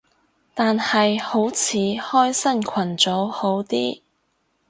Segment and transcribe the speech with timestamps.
[0.55, 4.01] 但係好似開新群組好啲